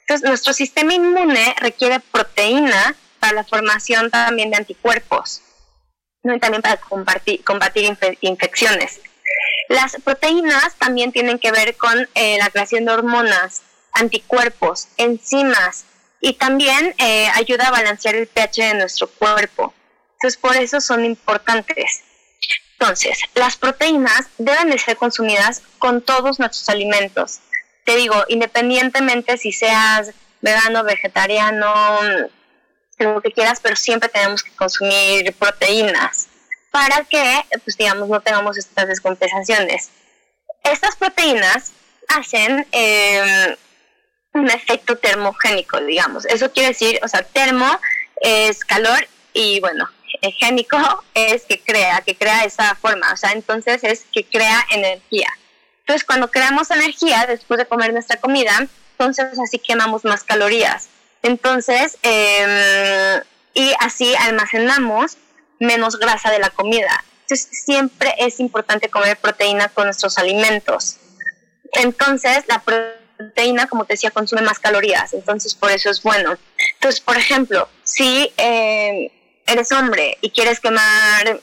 [0.00, 5.42] Entonces, nuestro sistema inmune requiere proteína para la formación también de anticuerpos,
[6.34, 9.00] y también para combatir, combatir infecciones.
[9.68, 13.62] Las proteínas también tienen que ver con eh, la creación de hormonas,
[13.92, 15.84] anticuerpos, enzimas
[16.20, 19.74] y también eh, ayuda a balancear el pH de nuestro cuerpo.
[20.14, 22.02] Entonces, por eso son importantes.
[22.78, 27.40] Entonces, las proteínas deben de ser consumidas con todos nuestros alimentos.
[27.84, 31.98] Te digo, independientemente si seas vegano, vegetariano,
[33.04, 36.28] lo que quieras, pero siempre tenemos que consumir proteínas
[36.70, 39.90] para que, pues digamos, no tengamos estas descompensaciones.
[40.64, 41.72] Estas proteínas
[42.08, 43.56] hacen em,
[44.34, 46.26] un efecto termogénico, digamos.
[46.26, 47.80] Eso quiere decir, o sea, termo
[48.20, 49.88] es calor y bueno,
[50.38, 50.78] génico
[51.14, 55.28] es que crea, que crea esa forma, o sea, entonces es que crea energía.
[55.80, 60.88] Entonces, cuando creamos energía después de comer nuestra comida, entonces así quemamos más calorías.
[61.22, 63.22] Entonces, em,
[63.54, 65.16] y así almacenamos
[65.58, 67.04] menos grasa de la comida.
[67.22, 70.96] Entonces, siempre es importante comer proteína con nuestros alimentos.
[71.72, 76.38] Entonces, la proteína, como te decía, consume más calorías, entonces por eso es bueno.
[76.74, 79.10] Entonces, por ejemplo, si em,
[79.46, 81.40] eres hombre y quieres quemar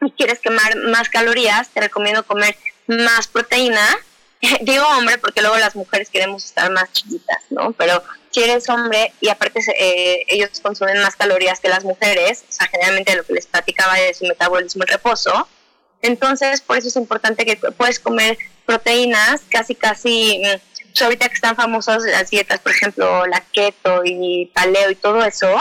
[0.00, 2.56] y quieres quemar más calorías, te recomiendo comer
[2.86, 3.84] más proteína.
[4.60, 7.72] Digo hombre porque luego las mujeres queremos estar más chiquitas, ¿no?
[7.72, 8.02] Pero
[8.36, 12.66] si eres hombre y aparte eh, ellos consumen más calorías que las mujeres, o sea,
[12.66, 15.48] generalmente lo que les platicaba de su metabolismo y reposo,
[16.02, 21.56] entonces por eso es importante que puedes comer proteínas casi casi, mm, ahorita que están
[21.56, 25.58] famosas las dietas, por ejemplo, la keto y paleo y todo eso,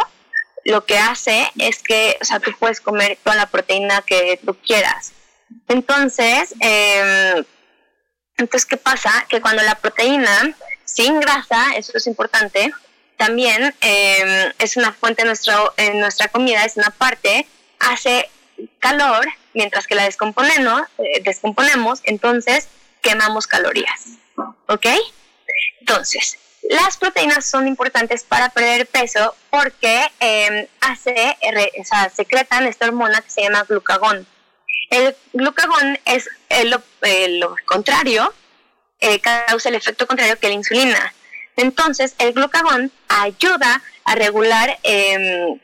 [0.66, 4.54] lo que hace es que, o sea, tú puedes comer toda la proteína que tú
[4.56, 5.14] quieras.
[5.70, 7.42] Entonces, eh,
[8.36, 9.26] entonces, ¿qué pasa?
[9.30, 10.54] Que cuando la proteína
[10.86, 12.72] sin grasa, eso es importante.
[13.18, 15.34] También em, es una fuente en,
[15.78, 17.48] en nuestra comida, es una parte,
[17.80, 18.30] hace
[18.80, 22.68] calor, mientras que la descomponemos, eh, descomponemos entonces
[23.02, 24.06] quemamos calorías.
[24.68, 24.88] ¿Ok?
[25.80, 26.38] Entonces,
[26.70, 31.38] las proteínas son importantes para perder peso porque em, hace,
[31.80, 34.28] o sea, secretan esta hormona que se llama glucagón.
[34.90, 36.30] El glucagón es
[36.60, 38.34] lo contrario
[39.06, 41.14] eh, causa el efecto contrario que la insulina.
[41.58, 45.60] Entonces, el glucagón ayuda a regular em,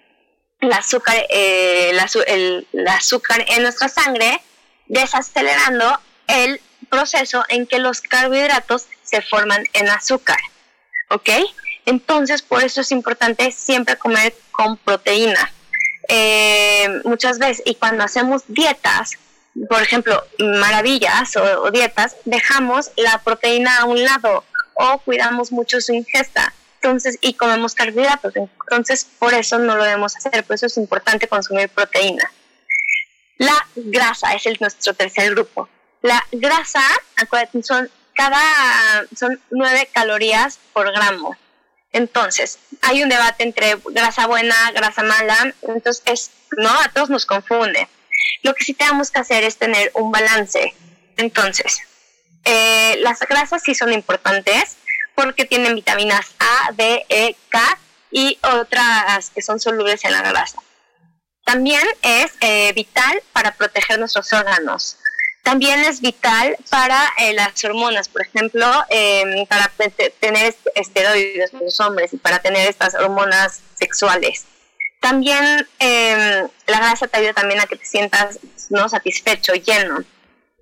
[0.60, 4.40] el, azúcar, eh, el, azúcar en nuestra sangre,
[4.86, 10.40] desacelerando el proceso en que los carbohidratos se forman en azúcar.
[11.10, 11.30] ¿Ok?
[11.88, 15.52] Entonces, por eso es importante siempre comer con proteína.
[16.08, 19.18] Eh, muchas veces, y cuando hacemos dietas,
[19.70, 24.44] por ejemplo, maravillas o, dietas, dejamos la proteína a un lado
[24.76, 26.54] o cuidamos mucho su ingesta.
[26.76, 28.34] Entonces, y comemos carbohidratos.
[28.36, 30.44] Entonces, por eso no lo debemos hacer.
[30.44, 32.32] Por eso es importante consumir proteína.
[33.38, 35.70] La grasa es nuestro tercer grupo.
[36.02, 36.82] La grasa,
[37.64, 41.36] son cada son 9 calorías por gramo.
[41.94, 47.26] Entonces, hay un debate entre grasa buena, grasa mala, entonces es, no, a todos nos
[47.26, 47.88] confunde.
[48.44, 50.74] Lo que sí tenemos que hacer es tener un balance.
[51.18, 51.82] Entonces,
[52.44, 54.78] eh, las grasas sí son importantes
[55.16, 57.78] porque tienen vitaminas A, D, E, K
[58.12, 60.60] y otras que son solubles en la grasa.
[61.46, 64.98] También es eh, vital para proteger nuestros órganos.
[65.44, 69.72] También es vital para eh, las hormonas, por ejemplo, em, para
[70.20, 74.46] tener esteroides en los hombres y para tener estas hormonas sexuales.
[75.02, 78.40] También em, la grasa te ayuda también a que te sientas
[78.70, 80.04] no satisfecho, lleno.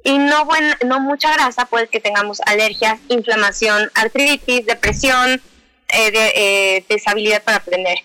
[0.04, 0.48] Y no,
[0.86, 5.42] no mucha grasa puede que tengamos alergias, inflamación, artritis, depresión,
[5.90, 7.98] eh, de, eh, deshabilidad para aprender.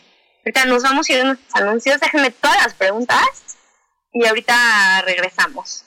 [0.44, 2.00] Ahorita nos vamos a ir a nuestros anuncios.
[2.00, 3.24] Déjenme todas las preguntas
[4.12, 5.83] y ahorita regresamos.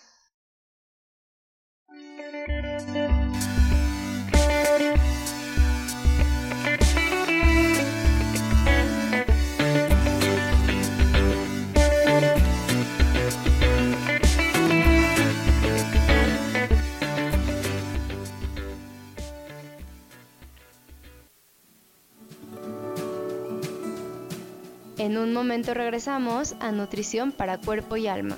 [24.98, 28.38] En un momento regresamos a Nutrición para Cuerpo y Alma.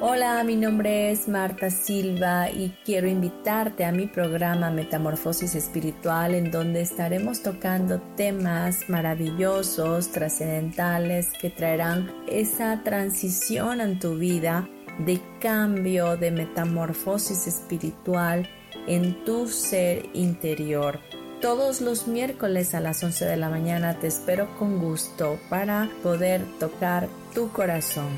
[0.00, 6.52] Hola, mi nombre es Marta Silva y quiero invitarte a mi programa Metamorfosis Espiritual en
[6.52, 14.68] donde estaremos tocando temas maravillosos, trascendentales que traerán esa transición en tu vida
[14.98, 18.48] de cambio, de metamorfosis espiritual
[18.86, 21.00] en tu ser interior.
[21.40, 26.42] Todos los miércoles a las 11 de la mañana te espero con gusto para poder
[26.58, 28.08] tocar tu corazón.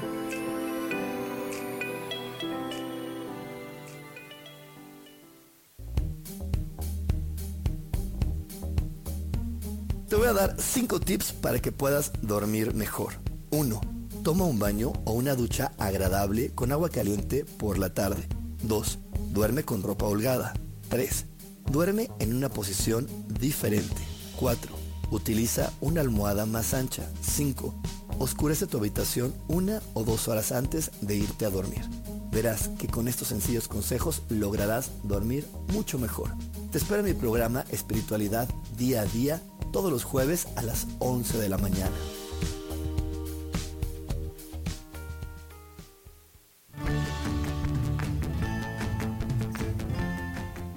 [10.08, 13.14] Te voy a dar 5 tips para que puedas dormir mejor.
[13.50, 13.97] 1.
[14.22, 18.28] Toma un baño o una ducha agradable con agua caliente por la tarde.
[18.62, 18.98] 2.
[19.32, 20.54] Duerme con ropa holgada.
[20.88, 21.24] 3.
[21.70, 23.06] Duerme en una posición
[23.40, 24.02] diferente.
[24.38, 24.74] 4.
[25.10, 27.08] Utiliza una almohada más ancha.
[27.22, 27.74] 5.
[28.18, 31.82] Oscurece tu habitación una o dos horas antes de irte a dormir.
[32.30, 36.30] Verás que con estos sencillos consejos lograrás dormir mucho mejor.
[36.70, 39.40] Te espero en mi programa Espiritualidad Día a Día
[39.72, 41.96] todos los jueves a las 11 de la mañana.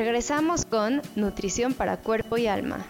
[0.00, 2.86] Regresamos con Nutrición para Cuerpo y Alma.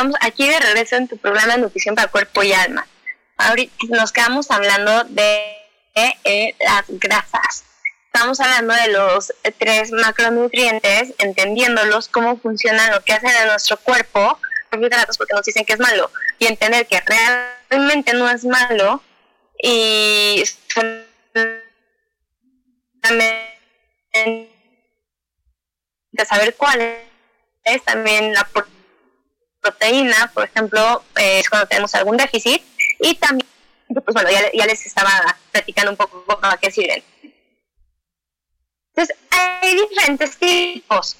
[0.00, 2.86] Estamos aquí de regreso en tu programa de Nutrición para Cuerpo y Alma.
[3.36, 5.42] Ahorita nos quedamos hablando de
[5.94, 7.64] eh, las grasas.
[8.06, 14.38] Estamos hablando de los tres macronutrientes, entendiéndolos, cómo funcionan, lo que hacen en nuestro cuerpo,
[14.70, 14.88] porque
[15.34, 17.02] nos dicen que es malo, y entender que
[17.68, 19.02] realmente no es malo,
[19.62, 20.42] y
[26.12, 26.80] de saber cuál
[27.64, 28.48] es también la
[29.60, 32.62] proteína, por ejemplo, es cuando tenemos algún déficit,
[33.00, 33.48] y también,
[33.88, 37.02] pues bueno, ya, les estaba platicando un poco para qué sirven.
[38.94, 41.16] Entonces, hay diferentes tipos.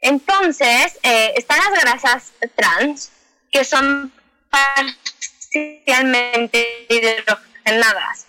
[0.00, 3.12] Entonces, eh, están las grasas trans,
[3.50, 4.12] que son
[4.50, 8.26] parcialmente hidrogenadas.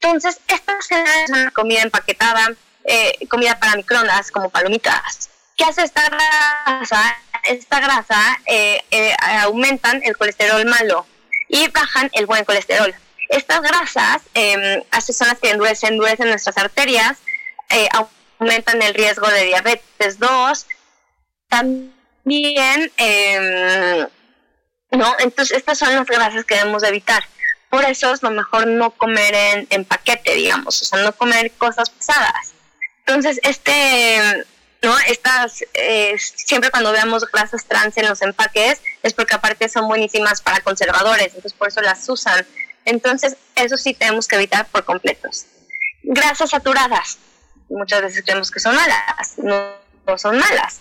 [0.00, 5.28] Entonces, estas son comida empaquetada, eh, comida para microondas, como palomitas.
[5.56, 7.18] ¿Qué hace esta grasa?
[7.48, 11.06] Esta grasa eh, eh, aumentan el colesterol malo
[11.48, 12.94] y bajan el buen colesterol.
[13.28, 17.18] Estas grasas eh, son las que endurecen, endurecen nuestras arterias,
[17.70, 17.88] eh,
[18.38, 20.66] aumentan el riesgo de diabetes 2,
[21.48, 24.06] también, em,
[24.90, 25.16] ¿no?
[25.18, 27.24] Entonces, estas son las grasas que debemos evitar.
[27.68, 31.50] Por eso es lo mejor no comer en, en paquete, digamos, o sea, no comer
[31.52, 32.52] cosas pesadas.
[33.06, 34.46] Entonces, este
[34.82, 34.96] ¿no?
[35.08, 40.40] Estas, eh, siempre cuando veamos grasas trans en los empaques es porque aparte son buenísimas
[40.40, 42.46] para conservadores, entonces por eso las usan.
[42.84, 45.46] Entonces, eso sí tenemos que evitar por completos.
[46.02, 47.18] Grasas saturadas,
[47.68, 49.72] muchas veces creemos que son malas, no,
[50.16, 50.80] son malas.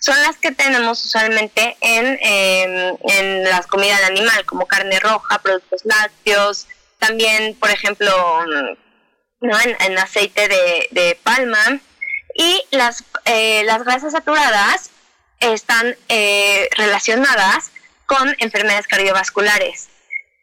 [0.00, 5.40] Son las que tenemos usualmente en, em, en las comidas de animal, como carne roja,
[5.40, 6.68] productos lácteos,
[6.98, 8.10] también, por ejemplo,
[9.40, 9.56] ¿no?
[9.60, 11.80] en, aceite de, palma.
[12.38, 14.90] Y las, eh, las grasas saturadas
[15.40, 17.72] están eh, relacionadas
[18.06, 19.88] con enfermedades cardiovasculares.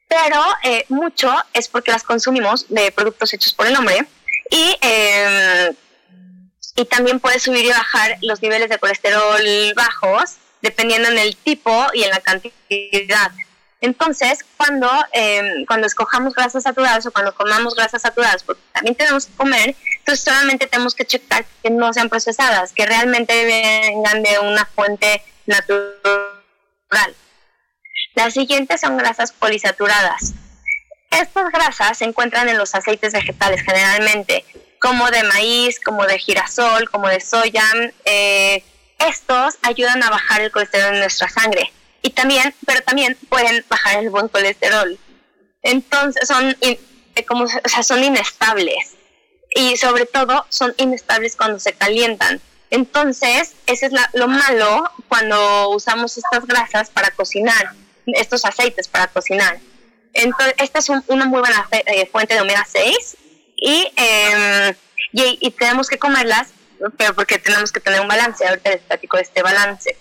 [0.10, 4.06] Pero eh, mucho es porque las consumimos de productos hechos por el hombre
[4.52, 5.74] y, em,
[6.76, 9.42] y también puede subir y bajar los niveles de colesterol
[9.74, 13.32] bajos dependiendo en el tipo y en la cantidad.
[13.82, 19.28] Entonces, cuando, em, cuando escojamos grasas saturadas o cuando comamos grasas saturadas, porque también tenemos
[19.28, 24.40] que comer, entonces solamente tenemos que checar que no sean procesadas, que realmente vengan de
[24.40, 27.16] una fuente natural.
[28.16, 30.34] Las siguientes son grasas polisaturadas.
[31.12, 34.46] Estas grasas se encuentran en los aceites vegetales generalmente,
[34.80, 37.64] como de maíz, como de girasol, como de soya.
[38.06, 38.64] Eh,
[39.00, 41.72] estos ayudan a bajar el colesterol en nuestra sangre
[42.06, 45.00] y también, pero también pueden bajar el buen colesterol.
[45.64, 46.80] Entonces son, eh,
[47.28, 48.92] como, o sea, son inestables
[49.50, 52.40] y sobre todo son inestables cuando se calientan.
[52.70, 57.72] Entonces, eso es lo malo cuando usamos estas grasas para cocinar,
[58.06, 59.58] estos aceites para cocinar.
[60.14, 63.18] Entonces, esta es una muy buena eh, fuente de omega 6
[63.58, 64.76] em,
[65.12, 66.50] y, y, tenemos que comerlas,
[66.98, 68.46] pero porque tenemos que tener un balance.
[68.46, 69.98] Ahorita les platico de este balance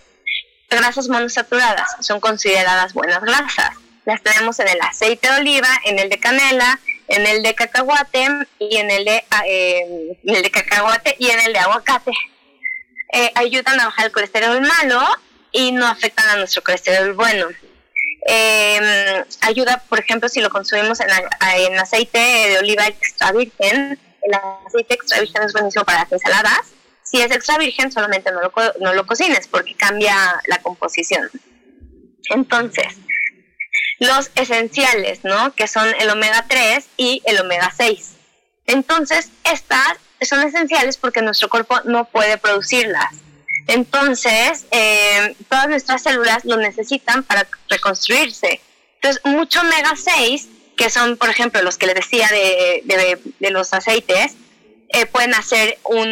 [0.69, 3.71] grasas monosaturadas son consideradas buenas grasas.
[4.05, 8.29] Las tenemos en el aceite de oliva, en el de canela, en el de cacahuate
[8.59, 12.13] y en el de, eh, cacahuate y en el de aguacate.
[13.13, 15.01] Eh, ayudan a bajar el colesterol malo
[15.53, 17.49] y no afectan a nuestro colesterol bueno.
[18.27, 21.09] Em, ayuda, por ejemplo, si lo consumimos en,
[21.57, 24.35] en aceite de oliva extra virgen, el
[24.67, 26.75] aceite extra virgen es buenísimo para las ensaladas
[27.05, 30.15] si es extra virgen, solamente no lo, no lo cocines porque cambia
[30.47, 31.31] la composición.
[32.31, 32.97] Entonces,
[34.01, 35.55] los esenciales, ¿no?
[35.55, 38.13] Que son el omega 3 y el omega 6.
[38.67, 43.15] Entonces, estas son esenciales porque nuestro cuerpo no puede producirlas.
[43.67, 48.61] Entonces, eh, todas nuestras células lo necesitan para reconstruirse.
[48.97, 53.51] Entonces, mucho omega 6, que son, por ejemplo, los que les decía de, de, de
[53.51, 54.35] los aceites,
[54.95, 56.09] eh, pueden hacer un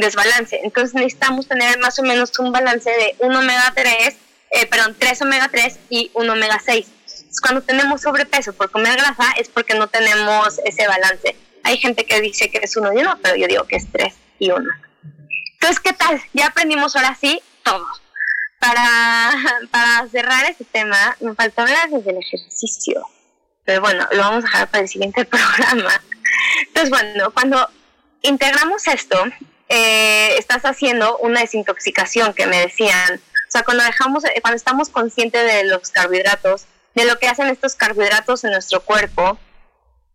[0.00, 0.58] desbalance.
[0.64, 4.16] Entonces necesitamos tener más o menos un balance de 1 omega 3,
[4.50, 6.86] eh, perdón, 3 omega 3 y 1 omega 6.
[7.40, 11.36] cuando tenemos sobrepeso por comer grasa es porque no tenemos ese balance.
[11.62, 14.12] Hay gente que dice que es uno y uno, pero yo digo que es 3
[14.40, 14.64] y 1.
[15.52, 16.20] Entonces, ¿qué tal?
[16.32, 17.86] Ya aprendimos ahora sí todo.
[18.58, 19.32] Para,
[19.70, 23.06] para cerrar este tema, me faltó hablar desde el ejercicio.
[23.64, 26.02] Pero bueno, lo vamos a dejar para el siguiente programa.
[26.66, 27.70] Entonces, bueno, cuando
[28.24, 29.22] integramos esto,
[29.68, 33.20] eh, estás haciendo una desintoxicación que me decían.
[33.48, 37.48] O sea, cuando dejamos, eh, cuando estamos conscientes de los carbohidratos, de lo que hacen
[37.48, 39.38] estos carbohidratos en nuestro cuerpo,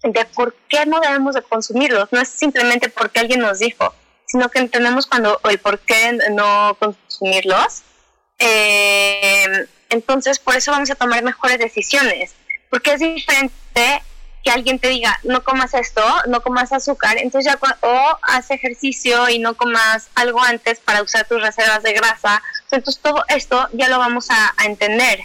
[0.04, 2.10] de por qué no debemos de consumirlos.
[2.12, 3.94] No es simplemente porque alguien nos dijo,
[4.26, 7.84] sino que entendemos cuando el por qué no consumirlos.
[8.40, 12.34] Eh, entonces, por eso vamos a tomar mejores decisiones,
[12.70, 14.04] porque es diferente
[14.44, 19.30] que alguien te diga, no comas esto, no comas azúcar, entonces ya, o haz ejercicio
[19.30, 23.90] y no comas algo antes para usar tus reservas de grasa, entonces todo esto ya
[23.90, 25.22] lo vamos a, entender.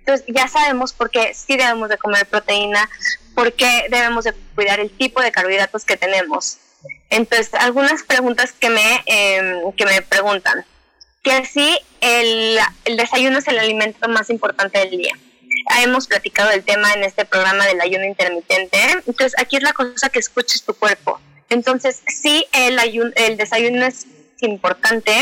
[0.00, 2.88] Entonces ya sabemos por qué sí debemos de comer proteína,
[3.34, 6.58] por qué debemos de cuidar el tipo de carbohidratos que tenemos.
[7.08, 10.64] Entonces, algunas preguntas que me, em, que me preguntan.
[11.22, 15.14] Que si el, el desayuno es el alimento más importante del día
[15.82, 18.78] hemos platicado el tema en este programa del ayuno intermitente.
[19.06, 21.20] Entonces, aquí es la cosa que escuches tu cuerpo.
[21.48, 22.78] Entonces, sí, el,
[23.16, 24.06] el desayuno es
[24.40, 25.12] importante.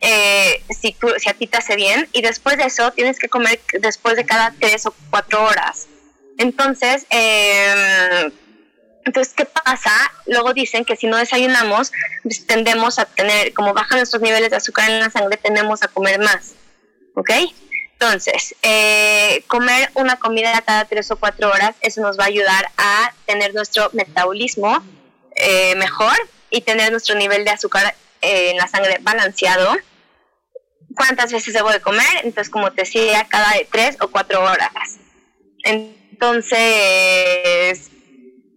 [0.00, 3.28] Eh, si, tú, si a ti te hace bien y después de eso tienes que
[3.28, 5.86] comer después de cada tres o cuatro horas.
[6.38, 8.32] Entonces, em,
[9.04, 9.92] entonces, ¿qué pasa?
[10.26, 14.56] Luego dicen que si no desayunamos, pues, tendemos a tener, como bajan nuestros niveles de
[14.56, 16.54] azúcar en la sangre, tendemos a comer más.
[17.14, 17.30] ¿Ok?
[18.02, 22.68] Entonces, eh, comer una comida cada tres o cuatro horas, eso nos va a ayudar
[22.76, 24.82] a tener nuestro metabolismo
[25.36, 26.12] eh, mejor
[26.50, 29.76] y tener nuestro nivel de azúcar eh, en la sangre balanceado.
[30.96, 32.24] ¿Cuántas veces debo de comer?
[32.24, 34.72] Entonces, como te decía, cada tres o cuatro horas.
[35.62, 36.58] Entonces,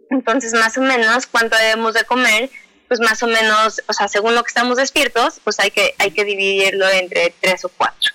[0.09, 2.49] entonces más o menos, ¿cuánto debemos de comer?
[2.87, 6.09] Pues más o menos, o sea, según lo que estamos despiertos, pues hay que, hay
[6.09, 8.14] que dividirlo entre tres o cuatro.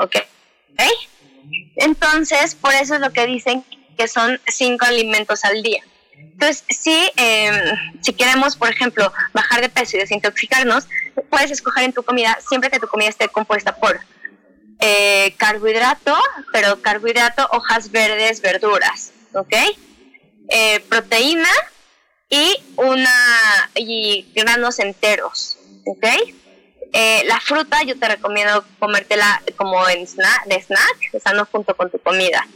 [0.00, 0.16] ¿Ok?
[1.76, 3.64] Entonces, por eso es lo que dicen
[3.96, 5.82] que son cinco alimentos al día.
[6.16, 7.54] Entonces, si, em,
[8.02, 10.86] si queremos, por ejemplo, bajar de peso y desintoxicarnos,
[11.28, 14.00] puedes escoger en tu comida siempre que tu comida esté compuesta por
[14.80, 16.16] eh, carbohidrato,
[16.52, 19.54] pero carbohidrato, hojas verdes, verduras, ¿ok?
[20.50, 21.48] eh, proteína
[22.28, 26.06] y una y granos enteros, ¿ok?
[26.92, 31.90] Eh, la fruta yo te recomiendo comértela como en snack, de snack, estando junto con
[31.90, 32.46] tu comida.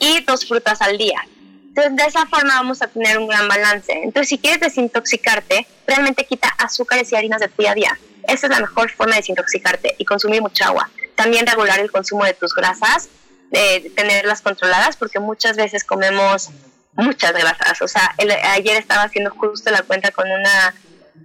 [0.00, 1.20] Y dos frutas al día.
[1.68, 3.92] Entonces, de esa forma vamos a tener un gran balance.
[3.92, 7.98] Entonces, si quieres desintoxicarte, realmente quita azúcares y harinas de tu día a día.
[8.28, 10.90] Esa es la mejor forma de desintoxicarte y consumir mucha agua.
[11.14, 13.08] También regular el consumo de tus grasas,
[13.50, 16.50] de tenerlas controladas, porque muchas veces comemos
[16.92, 17.80] muchas grasas.
[17.80, 18.14] O sea,
[18.52, 20.74] ayer estaba haciendo justo la cuenta con una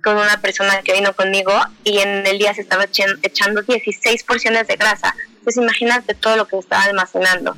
[0.03, 4.67] con una persona que vino conmigo y en el día se estaba echando 16 porciones
[4.67, 5.15] de grasa.
[5.39, 7.57] Entonces imagínate todo lo que estaba almacenando.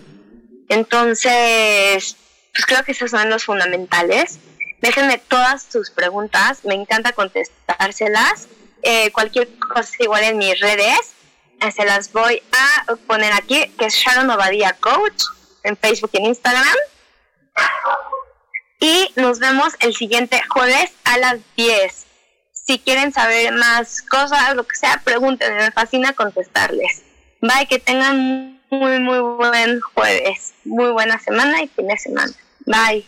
[0.67, 2.15] Entonces,
[2.53, 4.39] pues creo que esos son los fundamentales.
[4.81, 8.47] Déjenme todas sus preguntas, me encanta contestárselas.
[8.81, 11.13] Eh, cualquier cosa igual en mis redes,
[11.59, 15.23] eh, se las voy a poner aquí, que es Sharon Obadía Coach,
[15.63, 16.77] en Facebook y en Instagram.
[18.79, 22.05] Y nos vemos el siguiente jueves a las 10.
[22.69, 27.01] Si quieren saber más cosas, lo que sea, pregunten, me fascina contestarles.
[27.41, 32.31] Bye, que tengan muy, muy buen jueves, muy buena semana y fin de semana.
[32.67, 33.07] Bye.